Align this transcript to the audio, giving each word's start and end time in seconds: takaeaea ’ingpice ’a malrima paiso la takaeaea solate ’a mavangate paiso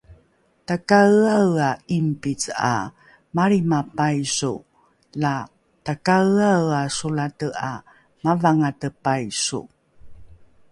takaeaea 0.67 1.71
’ingpice 1.95 2.51
’a 2.73 2.73
malrima 3.35 3.79
paiso 3.97 4.53
la 5.21 5.33
takaeaea 5.85 6.81
solate 6.97 7.47
’a 7.69 7.73
mavangate 8.23 8.89
paiso 9.03 9.59